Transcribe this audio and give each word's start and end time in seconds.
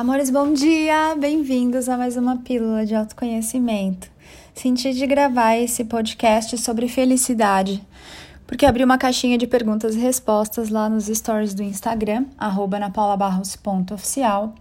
Amores, 0.00 0.30
bom 0.30 0.54
dia! 0.54 1.14
Bem-vindos 1.14 1.86
a 1.86 1.94
mais 1.94 2.16
uma 2.16 2.38
pílula 2.38 2.86
de 2.86 2.94
autoconhecimento. 2.94 4.10
Senti 4.54 4.94
de 4.94 5.06
gravar 5.06 5.58
esse 5.58 5.84
podcast 5.84 6.56
sobre 6.56 6.88
felicidade, 6.88 7.86
porque 8.46 8.64
abri 8.64 8.82
uma 8.82 8.96
caixinha 8.96 9.36
de 9.36 9.46
perguntas 9.46 9.94
e 9.94 9.98
respostas 9.98 10.70
lá 10.70 10.88
nos 10.88 11.04
stories 11.04 11.52
do 11.52 11.62
Instagram, 11.62 12.24
napaulabarros.oficial. 12.80 14.54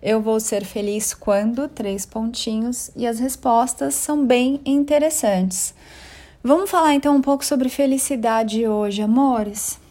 Eu 0.00 0.22
vou 0.22 0.38
ser 0.38 0.64
feliz 0.64 1.12
quando? 1.12 1.66
Três 1.66 2.06
pontinhos, 2.06 2.92
e 2.94 3.04
as 3.04 3.18
respostas 3.18 3.96
são 3.96 4.24
bem 4.24 4.60
interessantes. 4.64 5.74
Vamos 6.40 6.70
falar 6.70 6.94
então 6.94 7.16
um 7.16 7.20
pouco 7.20 7.44
sobre 7.44 7.68
felicidade 7.68 8.64
hoje, 8.68 9.02
amores? 9.02 9.82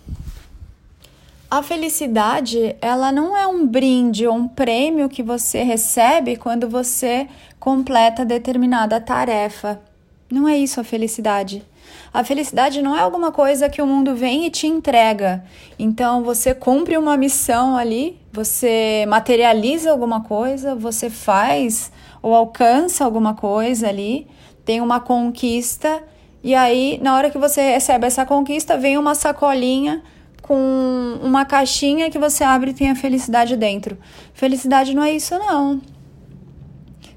A 1.54 1.62
felicidade, 1.62 2.76
ela 2.82 3.12
não 3.12 3.38
é 3.38 3.46
um 3.46 3.68
brinde 3.68 4.26
ou 4.26 4.34
um 4.34 4.48
prêmio 4.48 5.08
que 5.08 5.22
você 5.22 5.62
recebe 5.62 6.36
quando 6.36 6.68
você 6.68 7.28
completa 7.60 8.26
determinada 8.26 9.00
tarefa. 9.00 9.80
Não 10.32 10.50
é 10.50 10.58
isso 10.58 10.82
a 10.82 10.84
felicidade. 10.84 11.64
A 12.12 12.24
felicidade 12.24 12.82
não 12.82 12.98
é 12.98 13.02
alguma 13.02 13.32
coisa 13.32 13.70
que 13.70 13.84
o 13.84 13.86
mundo 13.86 14.16
vem 14.16 14.48
e 14.48 14.50
te 14.50 14.66
entrega. 14.66 15.46
Então 15.78 16.24
você 16.24 16.56
cumpre 16.56 16.98
uma 16.98 17.16
missão 17.16 17.78
ali, 17.78 18.20
você 18.32 19.06
materializa 19.08 19.92
alguma 19.92 20.22
coisa, 20.22 20.74
você 20.74 21.08
faz 21.08 21.92
ou 22.20 22.34
alcança 22.34 23.06
alguma 23.06 23.36
coisa 23.36 23.90
ali, 23.90 24.26
tem 24.66 24.82
uma 24.82 25.00
conquista 25.00 26.02
e 26.44 26.56
aí 26.56 27.00
na 27.00 27.16
hora 27.16 27.30
que 27.30 27.38
você 27.38 27.74
recebe 27.74 28.08
essa 28.08 28.26
conquista 28.26 28.76
vem 28.76 28.98
uma 28.98 29.14
sacolinha 29.14 30.02
com 30.44 31.20
uma 31.24 31.46
caixinha 31.46 32.12
que 32.12 32.20
você 32.20 32.44
abre 32.44 32.72
e 32.72 32.74
tem 32.74 32.92
a 32.92 32.96
felicidade 32.96 33.56
dentro. 33.56 33.98
Felicidade 34.34 34.94
não 34.94 35.02
é 35.02 35.14
isso, 35.14 35.36
não. 35.40 35.82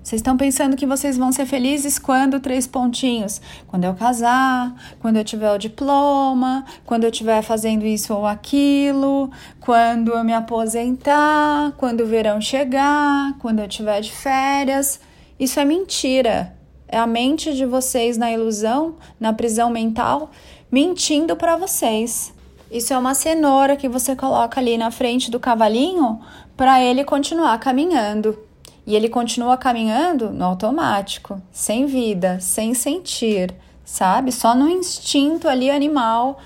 Vocês 0.07 0.21
estão 0.21 0.37
pensando 0.37 0.77
que 0.77 0.87
vocês 0.87 1.19
vão 1.19 1.33
ser 1.33 1.47
felizes 1.47 1.99
quando 1.99 2.39
três 2.39 2.65
pontinhos? 2.65 3.41
Quando 3.67 3.83
eu 3.83 3.93
casar, 3.93 4.73
quando 5.01 5.17
eu 5.17 5.25
tiver 5.25 5.51
o 5.51 5.59
diploma, 5.59 6.65
quando 6.85 7.03
eu 7.03 7.11
estiver 7.11 7.43
fazendo 7.43 7.85
isso 7.85 8.15
ou 8.15 8.25
aquilo, 8.25 9.29
quando 9.61 10.13
eu 10.13 10.23
me 10.23 10.33
aposentar, 10.33 11.73
quando 11.77 12.03
o 12.03 12.07
verão 12.07 12.41
chegar, 12.41 13.37
quando 13.41 13.59
eu 13.59 13.67
tiver 13.67 14.01
de 14.01 14.13
férias. 14.13 15.01
Isso 15.41 15.59
é 15.59 15.65
mentira. 15.65 16.57
É 16.87 16.99
a 16.99 17.07
mente 17.09 17.53
de 17.53 17.67
vocês 17.67 18.17
na 18.17 18.31
ilusão, 18.31 18.95
na 19.19 19.33
prisão 19.33 19.69
mental, 19.69 20.31
mentindo 20.71 21.35
para 21.35 21.57
vocês. 21.57 22.36
Isso 22.71 22.93
é 22.93 22.99
uma 22.99 23.15
cenoura 23.15 23.77
que 23.77 23.89
você 23.89 24.17
coloca 24.17 24.61
ali 24.61 24.77
na 24.77 24.91
frente 24.91 25.31
do 25.31 25.39
cavalinho 25.39 26.21
para 26.57 26.83
ele 26.83 27.05
continuar 27.05 27.59
caminhando. 27.59 28.39
E 28.87 28.95
ele 28.95 29.09
continua 29.09 29.57
caminhando 29.57 30.31
no 30.31 30.45
automático, 30.45 31.41
sem 31.51 31.87
vida, 31.87 32.39
sem 32.41 32.73
sentir, 32.73 33.53
sabe? 33.85 34.31
Só 34.31 34.55
no 34.55 34.69
instinto 34.69 35.49
ali 35.49 35.69
animal, 35.71 36.39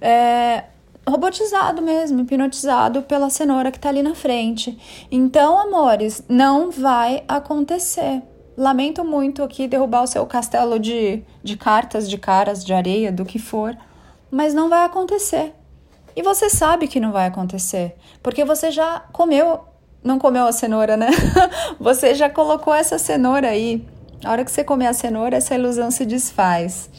é, 0.00 0.64
robotizado 1.08 1.82
mesmo, 1.82 2.20
hipnotizado 2.20 3.02
pela 3.02 3.30
cenoura 3.30 3.72
que 3.72 3.78
está 3.78 3.88
ali 3.88 4.02
na 4.02 4.14
frente. 4.14 4.78
Então, 5.10 5.58
amores, 5.58 6.22
não 6.28 6.70
vai 6.70 7.24
acontecer. 7.26 8.22
Lamento 8.56 9.04
muito 9.04 9.42
aqui 9.42 9.66
derrubar 9.66 10.02
o 10.02 10.06
seu 10.06 10.24
castelo 10.26 10.78
de, 10.78 11.22
de 11.42 11.56
cartas, 11.56 12.08
de 12.08 12.18
caras, 12.18 12.64
de 12.64 12.72
areia, 12.72 13.10
do 13.10 13.24
que 13.24 13.38
for, 13.38 13.76
mas 14.30 14.54
não 14.54 14.68
vai 14.68 14.84
acontecer. 14.84 15.52
E 16.18 16.22
você 16.22 16.50
sabe 16.50 16.88
que 16.88 16.98
não 16.98 17.12
vai 17.12 17.28
acontecer, 17.28 17.94
porque 18.20 18.44
você 18.44 18.72
já 18.72 19.04
comeu, 19.12 19.60
não 20.02 20.18
comeu 20.18 20.46
a 20.46 20.50
cenoura, 20.50 20.96
né? 20.96 21.10
você 21.78 22.12
já 22.12 22.28
colocou 22.28 22.74
essa 22.74 22.98
cenoura 22.98 23.50
aí. 23.50 23.86
A 24.24 24.32
hora 24.32 24.44
que 24.44 24.50
você 24.50 24.64
comer 24.64 24.88
a 24.88 24.92
cenoura, 24.92 25.36
essa 25.36 25.54
ilusão 25.54 25.92
se 25.92 26.04
desfaz. 26.04 26.90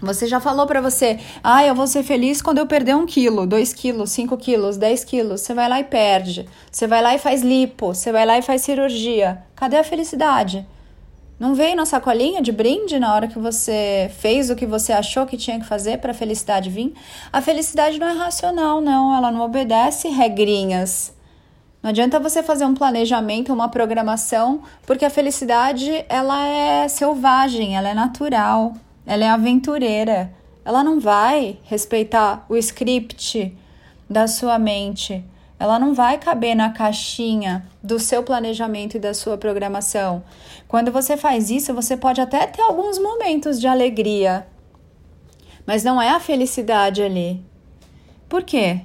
Você 0.00 0.26
já 0.26 0.40
falou 0.40 0.66
para 0.66 0.80
você, 0.80 1.20
ah, 1.40 1.64
eu 1.64 1.72
vou 1.72 1.86
ser 1.86 2.02
feliz 2.02 2.42
quando 2.42 2.58
eu 2.58 2.66
perder 2.66 2.96
um 2.96 3.06
quilo, 3.06 3.46
dois 3.46 3.72
quilos, 3.72 4.10
cinco 4.10 4.36
quilos, 4.36 4.76
dez 4.76 5.04
quilos. 5.04 5.42
Você 5.42 5.54
vai 5.54 5.68
lá 5.68 5.78
e 5.78 5.84
perde. 5.84 6.48
Você 6.68 6.88
vai 6.88 7.00
lá 7.00 7.14
e 7.14 7.20
faz 7.20 7.42
lipo. 7.42 7.94
Você 7.94 8.10
vai 8.10 8.26
lá 8.26 8.38
e 8.38 8.42
faz 8.42 8.62
cirurgia. 8.62 9.40
Cadê 9.54 9.76
a 9.76 9.84
felicidade? 9.84 10.66
Não 11.42 11.56
veio 11.56 11.74
na 11.74 11.84
sacolinha 11.84 12.40
de 12.40 12.52
brinde 12.52 13.00
na 13.00 13.12
hora 13.12 13.26
que 13.26 13.36
você 13.36 14.08
fez 14.20 14.48
o 14.48 14.54
que 14.54 14.64
você 14.64 14.92
achou 14.92 15.26
que 15.26 15.36
tinha 15.36 15.58
que 15.58 15.66
fazer 15.66 15.98
para 15.98 16.12
a 16.12 16.14
felicidade 16.14 16.70
vir? 16.70 16.94
A 17.32 17.42
felicidade 17.42 17.98
não 17.98 18.06
é 18.06 18.12
racional, 18.12 18.80
não. 18.80 19.12
Ela 19.12 19.28
não 19.32 19.40
obedece 19.40 20.06
regrinhas. 20.06 21.12
Não 21.82 21.90
adianta 21.90 22.20
você 22.20 22.44
fazer 22.44 22.64
um 22.64 22.74
planejamento, 22.74 23.52
uma 23.52 23.68
programação, 23.68 24.62
porque 24.86 25.04
a 25.04 25.10
felicidade 25.10 26.04
ela 26.08 26.46
é 26.46 26.86
selvagem, 26.86 27.76
ela 27.76 27.88
é 27.88 27.94
natural, 27.94 28.74
ela 29.04 29.24
é 29.24 29.28
aventureira. 29.28 30.32
Ela 30.64 30.84
não 30.84 31.00
vai 31.00 31.58
respeitar 31.64 32.46
o 32.48 32.56
script 32.56 33.52
da 34.08 34.28
sua 34.28 34.60
mente 34.60 35.24
ela 35.62 35.78
não 35.78 35.94
vai 35.94 36.18
caber 36.18 36.56
na 36.56 36.70
caixinha 36.70 37.64
do 37.80 37.96
seu 38.00 38.24
planejamento 38.24 38.96
e 38.96 38.98
da 38.98 39.14
sua 39.14 39.38
programação. 39.38 40.24
Quando 40.66 40.90
você 40.90 41.16
faz 41.16 41.50
isso, 41.50 41.72
você 41.72 41.96
pode 41.96 42.20
até 42.20 42.48
ter 42.48 42.62
alguns 42.62 42.98
momentos 42.98 43.60
de 43.60 43.68
alegria, 43.68 44.44
mas 45.64 45.84
não 45.84 46.02
é 46.02 46.08
a 46.08 46.18
felicidade 46.18 47.00
ali. 47.00 47.40
Por 48.28 48.42
quê? 48.42 48.80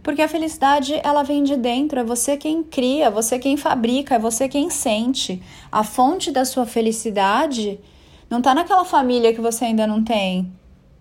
Porque 0.00 0.22
a 0.22 0.28
felicidade 0.28 0.94
ela 1.02 1.24
vem 1.24 1.42
de 1.42 1.56
dentro, 1.56 1.98
é 1.98 2.04
você 2.04 2.36
quem 2.36 2.62
cria, 2.62 3.10
você 3.10 3.36
quem 3.36 3.56
fabrica, 3.56 4.14
é 4.14 4.18
você 4.20 4.48
quem 4.48 4.70
sente. 4.70 5.42
A 5.72 5.82
fonte 5.82 6.30
da 6.30 6.44
sua 6.44 6.66
felicidade 6.66 7.80
não 8.30 8.38
está 8.38 8.54
naquela 8.54 8.84
família 8.84 9.34
que 9.34 9.40
você 9.40 9.64
ainda 9.64 9.88
não 9.88 10.04
tem. 10.04 10.52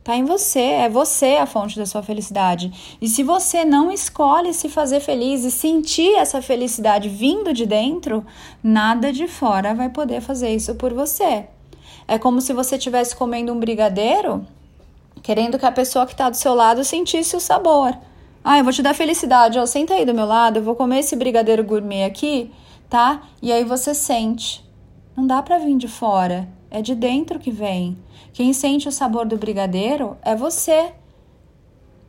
Tá 0.09 0.16
em 0.16 0.25
você, 0.25 0.59
é 0.59 0.90
você 0.90 1.36
a 1.36 1.46
fonte 1.46 1.78
da 1.78 1.86
sua 1.86 2.02
felicidade. 2.02 2.97
E 3.00 3.08
se 3.08 3.22
você 3.22 3.64
não 3.64 3.92
escolhe 3.92 4.56
se 4.56 4.68
fazer 4.68 5.02
feliz 5.02 5.44
e 5.44 5.52
sentir 5.52 6.16
essa 6.16 6.42
felicidade 6.42 7.08
vindo 7.08 7.53
de 7.53 7.64
dentro, 7.64 8.25
nada 8.64 9.14
de 9.14 9.28
fora 9.28 9.75
vai 9.75 9.88
poder 9.88 10.20
fazer 10.20 10.50
isso 10.50 10.74
por 10.74 10.96
você. 10.96 11.46
É 12.08 12.18
como 12.18 12.42
se 12.42 12.53
você 12.53 12.78
estivesse 12.78 13.16
comendo 13.16 13.53
um 13.53 13.59
brigadeiro, 13.59 14.44
querendo 15.22 15.59
que 15.59 15.66
a 15.68 15.72
pessoa 15.72 16.08
que 16.08 16.14
está 16.14 16.28
do 16.28 16.38
seu 16.38 16.56
lado 16.56 16.84
sentisse 16.84 17.36
o 17.36 17.40
sabor. 17.40 17.96
Ah, 18.44 18.58
eu 18.58 18.64
vou 18.64 18.74
te 18.74 18.81
dar 18.81 18.96
felicidade, 18.96 19.59
ó, 19.59 19.66
senta 19.68 19.94
aí 19.94 20.06
do 20.06 20.14
meu 20.16 20.26
lado, 20.26 20.58
eu 20.58 20.64
vou 20.64 20.76
comer 20.76 21.02
esse 21.02 21.16
brigadeiro 21.16 21.64
gourmet 21.64 22.06
aqui, 22.06 22.52
tá? 22.90 23.22
E 23.44 23.52
aí 23.52 23.64
você 23.64 23.94
sente. 23.94 24.68
Não 25.16 25.28
dá 25.28 25.44
para 25.44 25.59
vir 25.59 25.78
de 25.78 25.88
fora, 25.88 26.50
é 26.72 26.81
de 26.81 26.96
dentro 26.96 27.40
que 27.40 27.52
vem. 27.52 27.97
Quem 28.34 28.53
sente 28.53 28.88
o 28.88 28.91
sabor 28.91 29.25
do 29.25 29.38
brigadeiro 29.38 30.18
é 30.22 30.35
você. 30.35 30.94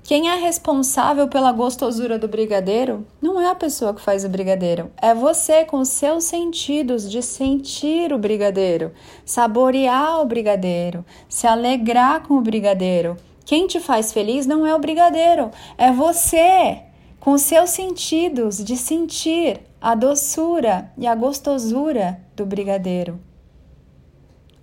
Quem 0.03 0.28
é 0.28 0.34
responsável 0.34 1.28
pela 1.28 1.53
gostosura 1.53 2.19
do 2.19 2.26
brigadeiro 2.26 3.06
não 3.20 3.41
é 3.41 3.49
a 3.49 3.54
pessoa 3.54 3.94
que 3.94 4.00
faz 4.00 4.25
o 4.25 4.28
brigadeiro, 4.28 4.91
é 5.00 5.15
você 5.15 5.65
com 5.65 5.78
os 5.78 5.88
seus 5.88 6.25
sentidos 6.25 7.09
de 7.09 7.22
sentir 7.22 8.12
o 8.12 8.19
brigadeiro, 8.19 8.93
saborear 9.25 10.20
o 10.20 10.25
brigadeiro, 10.25 11.04
se 11.28 11.47
alegrar 11.47 12.26
com 12.26 12.34
o 12.34 12.41
brigadeiro. 12.41 13.16
Quem 13.44 13.66
te 13.66 13.78
faz 13.78 14.12
feliz 14.12 14.47
não 14.47 14.66
é 14.66 14.75
o 14.75 14.81
brigadeiro, 14.81 15.50
é 15.78 15.93
você 15.93 16.81
com 17.20 17.32
os 17.32 17.43
seus 17.43 17.70
sentidos 17.70 18.65
de 18.65 18.76
sentir 18.76 19.60
a 19.81 19.94
doçura 19.94 20.91
e 20.99 21.06
a 21.06 21.15
gostosura 21.15 22.20
do 22.34 22.44
brigadeiro. 22.44 23.30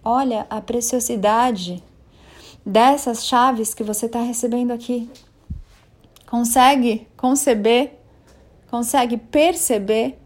Olha 0.09 0.47
a 0.50 0.62
preciosidade 0.62 1.84
dessas 2.66 3.25
chaves 3.25 3.73
que 3.73 3.84
você 3.84 4.06
está 4.06 4.22
recebendo 4.22 4.72
aqui. 4.72 5.09
Consegue 6.25 7.06
conceber? 7.18 7.91
Consegue 8.72 9.18
perceber? 9.18 10.18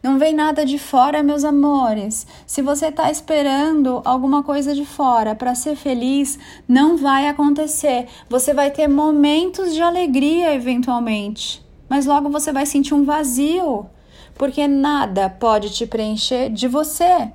Não 0.00 0.20
vem 0.20 0.32
nada 0.32 0.64
de 0.64 0.78
fora, 0.78 1.20
meus 1.20 1.42
amores. 1.42 2.28
Se 2.46 2.62
você 2.62 2.86
está 2.86 3.10
esperando 3.10 4.02
alguma 4.04 4.44
coisa 4.44 4.72
de 4.72 4.86
fora 4.86 5.34
para 5.34 5.56
ser 5.56 5.74
feliz, 5.74 6.38
não 6.68 6.96
vai 6.96 7.26
acontecer. 7.26 8.06
Você 8.30 8.54
vai 8.54 8.70
ter 8.70 8.86
momentos 8.86 9.74
de 9.74 9.82
alegria 9.82 10.54
eventualmente, 10.54 11.60
mas 11.88 12.06
logo 12.06 12.30
você 12.30 12.52
vai 12.52 12.64
sentir 12.64 12.94
um 12.94 13.04
vazio, 13.04 13.86
porque 14.36 14.68
nada 14.68 15.28
pode 15.28 15.70
te 15.70 15.88
preencher 15.88 16.50
de 16.50 16.68
você. 16.68 17.32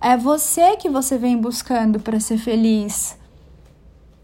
É 0.00 0.16
você 0.16 0.76
que 0.76 0.88
você 0.88 1.18
vem 1.18 1.36
buscando 1.36 1.98
para 1.98 2.20
ser 2.20 2.38
feliz. 2.38 3.18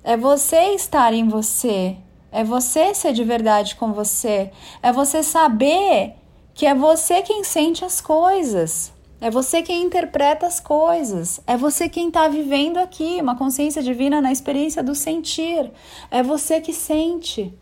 É 0.04 0.16
você 0.16 0.74
estar 0.74 1.12
em 1.12 1.28
você. 1.28 1.96
É 2.30 2.44
você 2.44 2.94
ser 2.94 3.12
de 3.12 3.24
verdade 3.24 3.74
com 3.74 3.92
você. 3.92 4.52
É 4.80 4.92
você 4.92 5.20
saber 5.22 6.14
que 6.54 6.64
é 6.64 6.74
você 6.74 7.22
quem 7.22 7.42
sente 7.42 7.84
as 7.84 8.00
coisas. 8.00 8.92
É 9.20 9.30
você 9.30 9.62
quem 9.62 9.82
interpreta 9.84 10.46
as 10.46 10.60
coisas. 10.60 11.40
É 11.44 11.56
você 11.56 11.88
quem 11.88 12.06
está 12.06 12.28
vivendo 12.28 12.76
aqui, 12.76 13.18
uma 13.20 13.36
consciência 13.36 13.82
divina 13.82 14.20
na 14.20 14.30
experiência 14.30 14.80
do 14.80 14.94
sentir. 14.94 15.72
É 16.08 16.22
você 16.22 16.60
que 16.60 16.72
sente. 16.72 17.52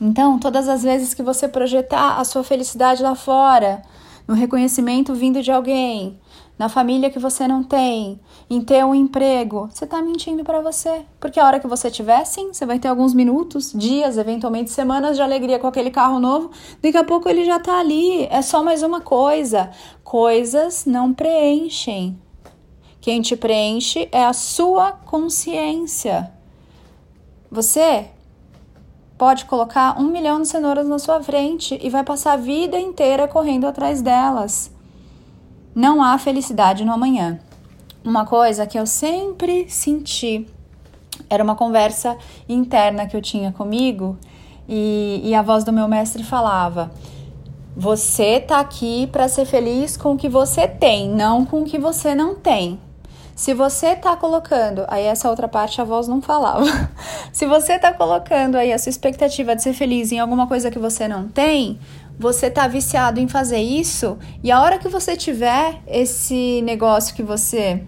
Então, 0.00 0.38
todas 0.38 0.66
as 0.66 0.82
vezes 0.82 1.12
que 1.12 1.22
você 1.22 1.46
projetar 1.46 2.18
a 2.18 2.24
sua 2.24 2.42
felicidade 2.42 3.02
lá 3.02 3.14
fora, 3.14 3.82
no 4.26 4.34
reconhecimento 4.34 5.14
vindo 5.14 5.42
de 5.42 5.52
alguém, 5.52 6.18
na 6.58 6.68
família 6.68 7.10
que 7.10 7.18
você 7.18 7.48
não 7.48 7.62
tem, 7.64 8.20
em 8.48 8.60
ter 8.60 8.84
um 8.84 8.94
emprego, 8.94 9.68
você 9.72 9.84
está 9.84 10.00
mentindo 10.02 10.44
para 10.44 10.60
você. 10.60 11.02
Porque 11.18 11.40
a 11.40 11.46
hora 11.46 11.58
que 11.58 11.66
você 11.66 11.90
tiver, 11.90 12.24
sim, 12.24 12.52
você 12.52 12.66
vai 12.66 12.78
ter 12.78 12.88
alguns 12.88 13.14
minutos, 13.14 13.72
dias, 13.74 14.18
eventualmente 14.18 14.70
semanas 14.70 15.16
de 15.16 15.22
alegria 15.22 15.58
com 15.58 15.66
aquele 15.66 15.90
carro 15.90 16.20
novo. 16.20 16.50
Daqui 16.82 16.96
a 16.96 17.04
pouco 17.04 17.28
ele 17.28 17.44
já 17.44 17.56
está 17.56 17.80
ali. 17.80 18.26
É 18.30 18.42
só 18.42 18.62
mais 18.62 18.82
uma 18.82 19.00
coisa. 19.00 19.70
Coisas 20.04 20.84
não 20.86 21.12
preenchem. 21.12 22.18
Quem 23.00 23.20
te 23.20 23.36
preenche 23.36 24.08
é 24.12 24.24
a 24.24 24.32
sua 24.32 24.92
consciência. 24.92 26.32
Você 27.50 28.08
pode 29.18 29.44
colocar 29.46 30.00
um 30.00 30.04
milhão 30.04 30.40
de 30.40 30.48
cenouras 30.48 30.86
na 30.86 30.98
sua 30.98 31.22
frente 31.22 31.78
e 31.82 31.90
vai 31.90 32.04
passar 32.04 32.34
a 32.34 32.36
vida 32.36 32.78
inteira 32.78 33.26
correndo 33.26 33.66
atrás 33.66 34.00
delas. 34.00 34.70
Não 35.74 36.02
há 36.02 36.18
felicidade 36.18 36.84
no 36.84 36.92
amanhã. 36.92 37.40
Uma 38.04 38.26
coisa 38.26 38.66
que 38.66 38.78
eu 38.78 38.86
sempre 38.86 39.66
senti 39.70 40.46
era 41.30 41.42
uma 41.42 41.54
conversa 41.54 42.16
interna 42.48 43.06
que 43.06 43.16
eu 43.16 43.22
tinha 43.22 43.52
comigo 43.52 44.18
e, 44.68 45.20
e 45.24 45.34
a 45.34 45.40
voz 45.40 45.64
do 45.64 45.72
meu 45.72 45.88
mestre 45.88 46.22
falava: 46.22 46.90
Você 47.76 48.40
tá 48.40 48.60
aqui 48.60 49.06
para 49.06 49.28
ser 49.28 49.46
feliz 49.46 49.96
com 49.96 50.12
o 50.12 50.16
que 50.16 50.28
você 50.28 50.68
tem, 50.68 51.08
não 51.08 51.44
com 51.44 51.62
o 51.62 51.64
que 51.64 51.78
você 51.78 52.14
não 52.14 52.34
tem. 52.34 52.78
Se 53.34 53.54
você 53.54 53.96
tá 53.96 54.14
colocando, 54.14 54.84
aí 54.88 55.04
essa 55.04 55.30
outra 55.30 55.48
parte 55.48 55.80
a 55.80 55.84
voz 55.84 56.06
não 56.06 56.20
falava. 56.20 56.64
Se 57.32 57.46
você 57.46 57.78
tá 57.78 57.92
colocando 57.92 58.56
aí 58.56 58.72
a 58.72 58.78
sua 58.78 58.90
expectativa 58.90 59.56
de 59.56 59.62
ser 59.62 59.72
feliz 59.72 60.12
em 60.12 60.18
alguma 60.18 60.46
coisa 60.46 60.70
que 60.70 60.78
você 60.78 61.08
não 61.08 61.28
tem, 61.28 61.78
você 62.22 62.48
tá 62.48 62.68
viciado 62.68 63.18
em 63.18 63.26
fazer 63.26 63.58
isso 63.58 64.16
e 64.44 64.52
a 64.52 64.62
hora 64.62 64.78
que 64.78 64.88
você 64.88 65.16
tiver 65.16 65.82
esse 65.88 66.62
negócio 66.62 67.16
que 67.16 67.22
você 67.22 67.82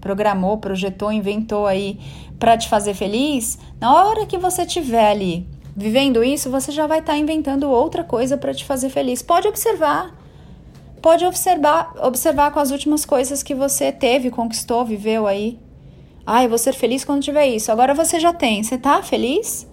programou, 0.00 0.58
projetou, 0.58 1.12
inventou 1.12 1.68
aí 1.68 2.00
para 2.36 2.58
te 2.58 2.68
fazer 2.68 2.94
feliz, 2.94 3.56
na 3.80 3.94
hora 3.94 4.26
que 4.26 4.36
você 4.36 4.66
tiver 4.66 5.08
ali 5.08 5.46
vivendo 5.76 6.24
isso, 6.24 6.50
você 6.50 6.72
já 6.72 6.86
vai 6.88 6.98
estar 6.98 7.12
tá 7.12 7.18
inventando 7.18 7.70
outra 7.70 8.02
coisa 8.02 8.36
para 8.36 8.52
te 8.52 8.64
fazer 8.64 8.88
feliz. 8.88 9.22
Pode 9.22 9.46
observar. 9.46 10.12
Pode 11.00 11.24
observar, 11.24 11.92
observar 12.02 12.50
com 12.50 12.58
as 12.58 12.72
últimas 12.72 13.04
coisas 13.04 13.40
que 13.40 13.54
você 13.54 13.92
teve, 13.92 14.30
conquistou, 14.30 14.84
viveu 14.84 15.28
aí. 15.28 15.60
Ah, 16.26 16.42
eu 16.42 16.48
vou 16.48 16.58
ser 16.58 16.72
feliz 16.72 17.04
quando 17.04 17.22
tiver 17.22 17.46
isso. 17.46 17.70
Agora 17.70 17.94
você 17.94 18.18
já 18.18 18.32
tem. 18.32 18.64
Você 18.64 18.76
tá 18.76 19.00
feliz? 19.00 19.64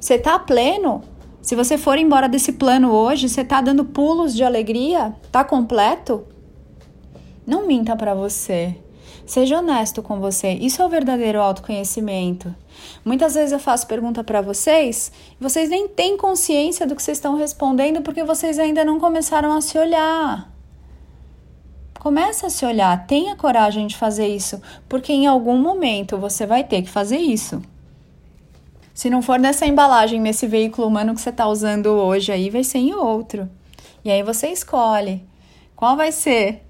Você 0.00 0.18
tá 0.18 0.38
pleno? 0.38 1.02
Se 1.40 1.54
você 1.54 1.78
for 1.78 1.98
embora 1.98 2.28
desse 2.28 2.52
plano 2.52 2.90
hoje, 2.90 3.28
você 3.28 3.42
está 3.42 3.60
dando 3.60 3.84
pulos 3.84 4.34
de 4.34 4.42
alegria? 4.42 5.14
Tá 5.30 5.44
completo? 5.44 6.26
Não 7.46 7.66
minta 7.66 7.96
para 7.96 8.14
você. 8.14 8.76
Seja 9.24 9.58
honesto 9.58 10.02
com 10.02 10.20
você. 10.20 10.52
Isso 10.52 10.80
é 10.82 10.84
o 10.84 10.88
verdadeiro 10.88 11.40
autoconhecimento. 11.40 12.54
Muitas 13.04 13.34
vezes 13.34 13.52
eu 13.52 13.58
faço 13.58 13.86
pergunta 13.86 14.24
para 14.24 14.40
vocês 14.40 15.12
e 15.38 15.42
vocês 15.42 15.68
nem 15.68 15.86
têm 15.86 16.16
consciência 16.16 16.86
do 16.86 16.96
que 16.96 17.02
vocês 17.02 17.18
estão 17.18 17.36
respondendo 17.36 18.02
porque 18.02 18.24
vocês 18.24 18.58
ainda 18.58 18.84
não 18.84 18.98
começaram 18.98 19.52
a 19.52 19.60
se 19.60 19.78
olhar. 19.78 20.50
Começa 21.98 22.46
a 22.46 22.50
se 22.50 22.64
olhar, 22.64 23.06
tenha 23.06 23.36
coragem 23.36 23.86
de 23.86 23.96
fazer 23.96 24.28
isso, 24.28 24.62
porque 24.88 25.12
em 25.12 25.26
algum 25.26 25.58
momento 25.58 26.16
você 26.16 26.46
vai 26.46 26.62
ter 26.62 26.82
que 26.82 26.88
fazer 26.88 27.18
isso. 27.18 27.60
Se 28.98 29.08
não 29.08 29.22
for 29.22 29.38
nessa 29.38 29.64
embalagem, 29.64 30.20
nesse 30.20 30.44
veículo 30.44 30.88
humano 30.88 31.14
que 31.14 31.20
você 31.20 31.30
está 31.30 31.46
usando 31.46 31.86
hoje, 31.86 32.32
aí 32.32 32.50
vai 32.50 32.64
ser 32.64 32.78
em 32.78 32.92
outro. 32.92 33.48
E 34.04 34.10
aí 34.10 34.24
você 34.24 34.48
escolhe 34.48 35.24
qual 35.76 35.96
vai 35.96 36.10
ser 36.10 36.64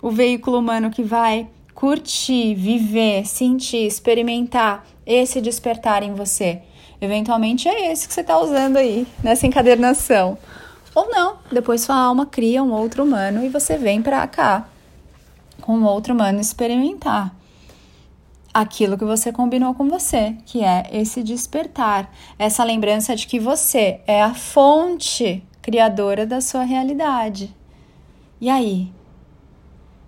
o 0.00 0.08
veículo 0.08 0.60
humano 0.60 0.92
que 0.92 1.02
vai 1.02 1.48
curtir, 1.74 2.54
viver, 2.54 3.26
sentir, 3.26 3.84
experimentar 3.84 4.86
esse 5.04 5.40
despertar 5.40 6.04
em 6.04 6.14
você. 6.14 6.62
Eventualmente 7.00 7.68
é 7.68 7.90
esse 7.90 8.06
que 8.06 8.14
você 8.14 8.20
está 8.20 8.38
usando 8.38 8.76
aí 8.76 9.04
nessa 9.20 9.48
encadernação. 9.48 10.38
Ou 10.94 11.10
não, 11.10 11.38
depois 11.50 11.80
sua 11.80 11.96
alma 11.96 12.26
cria 12.26 12.62
um 12.62 12.70
outro 12.70 13.02
humano 13.02 13.44
e 13.44 13.48
você 13.48 13.76
vem 13.76 14.00
para 14.00 14.24
cá 14.28 14.68
com 15.60 15.76
um 15.76 15.84
outro 15.84 16.14
humano 16.14 16.40
experimentar 16.40 17.34
aquilo 18.56 18.96
que 18.96 19.04
você 19.04 19.30
combinou 19.30 19.74
com 19.74 19.86
você, 19.86 20.34
que 20.46 20.64
é 20.64 20.88
esse 20.90 21.22
despertar, 21.22 22.10
essa 22.38 22.64
lembrança 22.64 23.14
de 23.14 23.26
que 23.26 23.38
você 23.38 24.00
é 24.06 24.22
a 24.22 24.32
fonte 24.32 25.46
criadora 25.60 26.24
da 26.24 26.40
sua 26.40 26.62
realidade. 26.62 27.54
E 28.40 28.48
aí? 28.48 28.90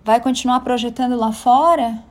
Vai 0.03 0.19
continuar 0.19 0.61
projetando 0.61 1.15
lá 1.15 1.31
fora? 1.31 2.03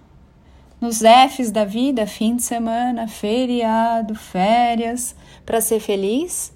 Nos 0.81 1.00
Fs 1.00 1.50
da 1.50 1.64
vida, 1.64 2.06
fim 2.06 2.37
de 2.37 2.43
semana, 2.44 3.08
feriado, 3.08 4.14
férias, 4.14 5.17
para 5.44 5.61
ser 5.61 5.81
feliz? 5.81 6.52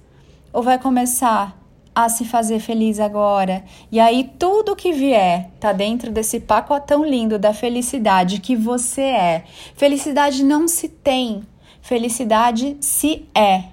Ou 0.53 0.63
vai 0.63 0.79
começar 0.79 1.61
a 1.95 2.09
se 2.09 2.25
fazer 2.25 2.61
feliz 2.61 2.99
agora. 2.99 3.65
E 3.91 4.01
aí 4.01 4.31
tudo 4.39 4.77
que 4.77 4.93
vier 4.93 5.51
tá 5.61 5.73
dentro 5.73 6.11
desse 6.11 6.41
pacotão 6.41 7.05
lindo 7.05 7.39
da 7.39 7.53
felicidade 7.53 8.41
que 8.41 8.57
você 8.57 9.03
é. 9.03 9.45
Felicidade 9.75 10.43
não 10.43 10.67
se 10.67 10.89
tem, 10.89 11.43
felicidade 11.81 12.77
se 12.81 13.27
é. 13.35 13.65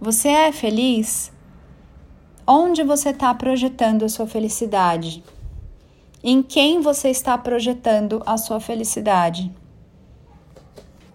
Você 0.00 0.28
é 0.28 0.52
feliz? 0.52 1.32
Onde 2.46 2.82
você 2.82 3.10
está 3.10 3.34
projetando 3.34 4.04
a 4.04 4.08
sua 4.08 4.26
felicidade? 4.26 5.22
Em 6.22 6.42
quem 6.42 6.80
você 6.80 7.10
está 7.10 7.36
projetando 7.36 8.22
a 8.26 8.36
sua 8.36 8.58
felicidade? 8.58 9.52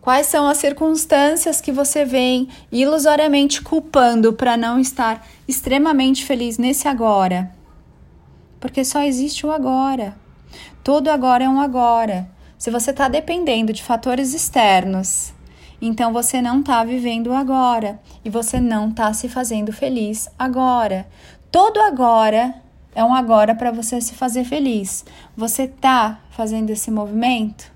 Quais 0.04 0.28
são 0.28 0.50
as 0.50 0.58
circunstâncias 0.58 1.62
que 1.62 1.72
você 1.72 2.04
vem 2.04 2.50
ilusoriamente 2.70 3.62
culpando 3.62 4.34
para 4.34 4.58
não 4.58 4.78
estar 4.78 5.26
extremamente 5.48 6.26
feliz 6.26 6.58
nesse 6.58 6.90
agora? 6.90 7.50
Porque 8.60 8.84
só 8.84 9.02
existe 9.02 9.46
o 9.46 9.52
agora. 9.54 10.14
Todo 10.84 11.08
agora 11.08 11.46
é 11.46 11.48
um 11.48 11.58
agora. 11.58 12.30
Se 12.58 12.70
você 12.70 12.92
está 12.92 13.08
dependendo 13.08 13.72
de 13.72 13.82
fatores 13.82 14.34
externos, 14.34 15.34
então 15.82 16.12
você 16.12 16.42
não 16.42 16.60
está 16.60 16.84
vivendo 16.84 17.28
o 17.28 17.34
agora 17.34 17.98
e 18.26 18.30
você 18.30 18.60
não 18.60 18.90
está 18.90 19.14
se 19.14 19.30
fazendo 19.30 19.72
feliz 19.72 20.28
agora. 20.38 21.08
Todo 21.50 21.80
agora 21.80 22.54
é 22.94 23.02
um 23.06 23.14
agora 23.14 23.56
para 23.56 23.72
você 23.72 24.02
se 24.02 24.16
fazer 24.16 24.44
feliz. 24.44 25.06
Você 25.34 25.63
está 25.63 26.20
fazendo 26.30 26.72
esse 26.72 26.92
movimento? 26.92 27.73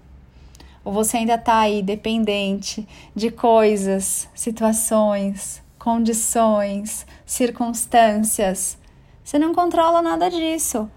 Ou 0.87 0.93
você 0.93 1.17
ainda 1.17 1.35
está 1.35 1.59
aí 1.59 1.83
dependente 1.83 2.87
de 3.13 3.29
coisas, 3.29 4.29
situações, 4.33 5.61
condições, 5.77 7.05
circunstâncias? 7.25 8.77
Você 9.21 9.37
não 9.37 9.53
controla 9.53 10.01
nada 10.01 10.29
disso. 10.29 10.89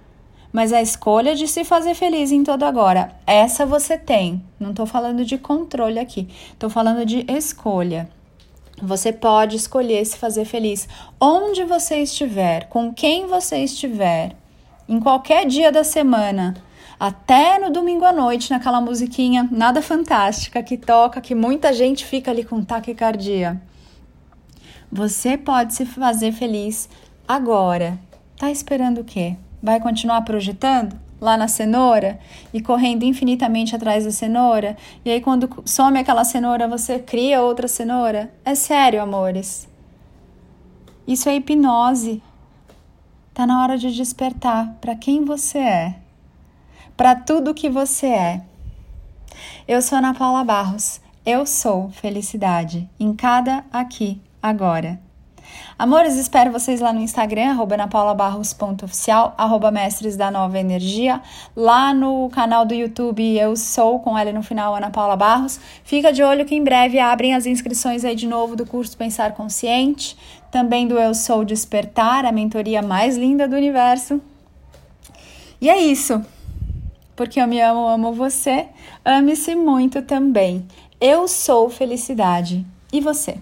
Mas 0.52 0.73
a 0.73 0.80
escolha 0.80 1.35
de 1.35 1.49
se 1.49 1.64
fazer 1.64 1.94
feliz 1.94 2.30
em 2.30 2.44
todo 2.44 2.62
agora, 2.62 3.16
essa 3.26 3.66
você 3.66 3.99
tem. 3.99 4.40
Não 4.61 4.70
estou 4.70 4.87
falando 4.87 5.25
de 5.25 5.37
controle 5.37 5.99
aqui, 5.99 6.28
estou 6.52 6.70
falando 6.70 7.04
de 7.04 7.26
escolha. 7.28 8.09
Você 8.80 9.12
pode 9.12 9.56
escolher 9.56 10.04
se 10.04 10.16
fazer 10.16 10.44
feliz 10.44 10.88
onde 11.20 11.64
você 11.64 11.97
estiver, 11.97 12.68
com 12.68 12.94
quem 12.94 13.26
você 13.26 13.59
estiver, 13.64 14.37
em 14.88 15.00
qualquer 15.00 15.47
dia 15.47 15.73
da 15.73 15.82
semana 15.82 16.54
até 17.00 17.59
no 17.59 17.71
domingo 17.71 18.04
à 18.04 18.12
noite, 18.12 18.50
naquela 18.50 18.78
musiquinha 18.78 19.49
nada 19.50 19.80
fantástica 19.80 20.62
que 20.62 20.76
toca, 20.76 21.19
que 21.19 21.35
muita 21.35 21.73
gente 21.73 22.04
fica 22.04 22.30
ali 22.30 22.45
com 22.45 22.62
taquicardia. 22.62 23.59
Você 24.92 25.38
pode 25.38 25.73
se 25.73 25.87
fazer 25.87 26.30
feliz 26.30 26.90
agora. 27.26 27.99
Tá 28.37 28.50
esperando 28.50 29.00
o 29.00 29.04
quê? 29.04 29.35
Vai 29.62 29.80
continuar 29.80 30.21
projetando 30.21 30.95
lá 31.19 31.38
na 31.38 31.49
cenoura 31.49 32.21
e 32.52 32.61
correndo 32.61 33.04
infinitamente 33.04 33.75
atrás 33.75 34.04
da 34.04 34.11
cenoura? 34.11 34.76
E 35.02 35.11
aí, 35.11 35.23
quando 35.23 35.49
some 35.64 35.99
aquela 35.99 36.23
cenoura, 36.23 36.69
você 36.69 36.99
cria 36.99 37.40
outra 37.40 37.66
cenoura? 37.66 38.30
É 38.45 38.54
sério, 38.54 39.00
amores. 39.00 39.66
Isso 41.09 41.30
é 41.30 41.37
hipnose. 41.37 42.23
Tá 43.33 43.47
na 43.47 43.62
hora 43.62 43.78
de 43.78 43.90
despertar 43.90 44.76
para 44.83 44.95
quem 44.95 45.25
você 45.25 45.59
é 45.59 45.95
para 47.00 47.14
tudo 47.14 47.54
que 47.54 47.71
você 47.71 48.09
é. 48.09 48.42
Eu 49.66 49.80
sou 49.80 49.97
Ana 49.97 50.12
Paula 50.12 50.45
Barros. 50.45 51.00
Eu 51.25 51.47
sou 51.47 51.88
felicidade 51.88 52.87
em 53.00 53.14
cada 53.14 53.64
aqui, 53.73 54.21
agora. 54.42 55.00
Amores, 55.78 56.16
espero 56.16 56.52
vocês 56.52 56.78
lá 56.78 56.92
no 56.92 57.00
Instagram, 57.00 57.52
arroba 57.52 57.75
anapaulabarros.oficial, 57.75 59.35
arroba 59.38 59.71
mestres 59.71 60.14
da 60.14 60.30
nova 60.30 60.59
energia. 60.59 61.23
Lá 61.57 61.95
no 61.95 62.28
canal 62.28 62.66
do 62.66 62.75
YouTube 62.75 63.35
eu 63.35 63.57
sou, 63.57 64.00
com 64.00 64.19
ela 64.19 64.30
no 64.30 64.42
final, 64.42 64.75
Ana 64.75 64.90
Paula 64.90 65.16
Barros. 65.16 65.59
Fica 65.83 66.12
de 66.12 66.23
olho 66.23 66.45
que 66.45 66.54
em 66.54 66.62
breve 66.62 66.99
abrem 66.99 67.35
as 67.35 67.47
inscrições 67.47 68.04
aí 68.04 68.14
de 68.14 68.26
novo 68.26 68.54
do 68.54 68.66
curso 68.66 68.95
Pensar 68.95 69.33
Consciente, 69.33 70.19
também 70.50 70.87
do 70.87 70.99
Eu 70.99 71.14
Sou 71.14 71.47
Despertar, 71.47 72.26
a 72.26 72.30
mentoria 72.30 72.83
mais 72.83 73.16
linda 73.16 73.49
do 73.49 73.57
universo. 73.57 74.21
E 75.59 75.71
é 75.71 75.80
isso. 75.80 76.23
Porque 77.21 77.39
eu 77.39 77.47
me 77.47 77.61
amo, 77.61 77.87
amo 77.87 78.15
você. 78.15 78.69
Ame-se 79.05 79.55
muito 79.55 80.00
também. 80.00 80.67
Eu 80.99 81.29
sou 81.29 81.69
felicidade. 81.69 82.65
E 82.91 82.99
você? 82.99 83.37